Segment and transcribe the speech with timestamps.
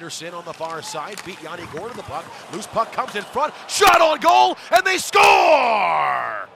[0.00, 2.24] Anderson on the far side beat Yanni Gordon the puck.
[2.54, 3.52] Loose puck comes in front.
[3.68, 6.48] Shot on goal, and they score!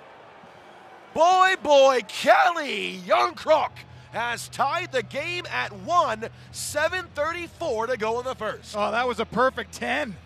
[1.12, 3.72] Boy, boy, Calle Jarnkrok
[4.12, 6.24] has tied the game at one.
[6.55, 8.74] 7.34 to go in the first.
[8.74, 10.16] Oh, that was a perfect 10.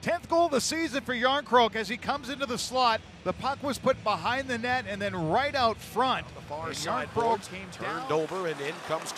[0.00, 3.02] 10th goal of the season for Jarnkrok as he comes into the slot.
[3.24, 6.26] The puck was put behind the net and then right out front.
[6.34, 8.12] The far And side Jarnkrok board came turned down.
[8.12, 9.12] over and in comes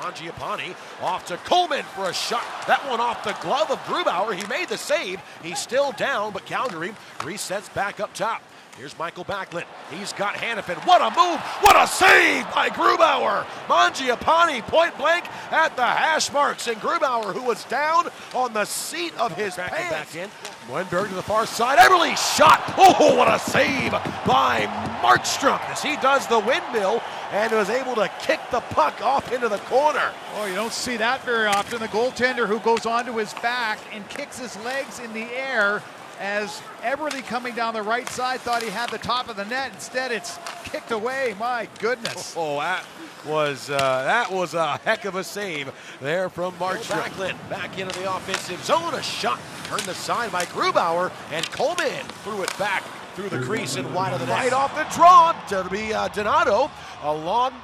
[0.00, 2.44] Mangiapane off to Coleman for a shot.
[2.66, 4.34] That one off the glove of Grubauer.
[4.34, 5.20] He made the save.
[5.42, 8.42] He's still down, but Calgary resets back up top.
[8.76, 9.64] Here's Mikael Backlund.
[9.90, 10.76] He's got Hanifin.
[10.86, 11.40] What a move!
[11.62, 13.44] What a save by Grubauer!
[13.68, 19.18] Mangiapane point blank at the hash marks, and Grubauer, who was down on the seat
[19.18, 20.14] of his back pants.
[20.14, 20.30] Back in.
[20.68, 21.78] Wennberg to the far side.
[21.78, 22.74] Eberle shot.
[22.76, 23.92] Oh, what a save
[24.26, 24.66] by
[25.00, 29.48] Markstrom as he does the windmill and was able to kick the puck off into
[29.48, 30.12] the corner.
[30.34, 31.78] Oh, you don't see that very often.
[31.78, 35.82] The goaltender who goes onto his back and kicks his legs in the air
[36.18, 39.72] as Eberle coming down the right side thought he had the top of the net.
[39.72, 41.34] Instead, it's kicked away.
[41.38, 42.34] My goodness.
[42.36, 42.84] Oh, that
[43.26, 47.02] was uh, that was a heck of a save there from Markstrom.
[47.02, 48.94] Backlund back into the offensive zone.
[48.94, 52.82] A shot turned aside by Grubauer, and Coleman threw it back
[53.14, 54.36] through the crease and wide of the net.
[54.36, 56.70] Right off the draw to be uh, Donato
[57.02, 57.54] along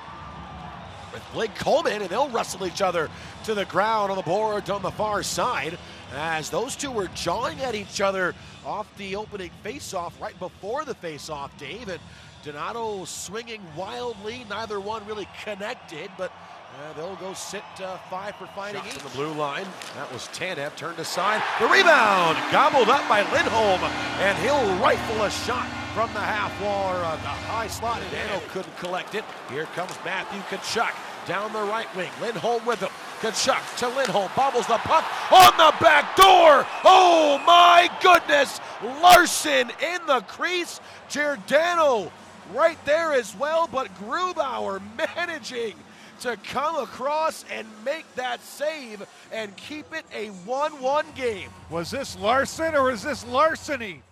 [1.13, 3.11] with Blake Coleman, and they'll wrestle each other
[3.45, 5.79] to the ground on the board on the far side
[6.15, 8.35] as those two were jawing at each other
[8.65, 11.89] off the opening faceoff right before the faceoff, Dave.
[11.89, 12.01] And
[12.43, 16.33] Donato swinging wildly, neither one really connected, but
[16.73, 18.99] uh, they'll go sit uh, five for fighting each.
[18.99, 19.67] the blue line.
[19.95, 21.43] That was Tanev turned aside.
[21.61, 23.81] The rebound gobbled up by Lindholm,
[24.19, 28.01] and he'll rifle a shot from the half wall or uh, the high slot.
[28.01, 29.25] And Dano couldn't collect it.
[29.51, 30.93] Here comes Matthew Tkachuk
[31.27, 32.11] down the right wing.
[32.21, 32.89] Lindholm with him.
[33.21, 34.31] Tkachuk to Lindholm.
[34.35, 36.67] Bobbles the puck on the back door.
[36.85, 38.61] Oh my goodness.
[38.83, 40.81] Larsson in the crease.
[41.09, 42.11] Giordano
[42.53, 44.81] right there as well, but Grubauer
[45.17, 45.75] managing
[46.21, 51.51] to come across and make that save and keep it a 1-1 game.
[51.71, 54.03] Was this Larsson or is this larceny?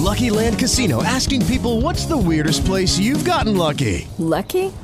[0.00, 4.08] Lucky Land Casino asking people what's the weirdest place you've gotten lucky?
[4.18, 4.72] Lucky?